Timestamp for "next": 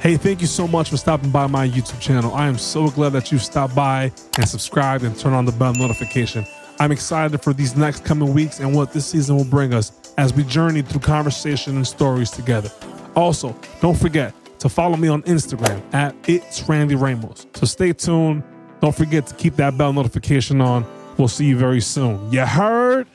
7.76-8.02